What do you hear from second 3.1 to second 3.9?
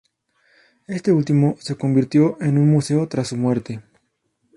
su muerte.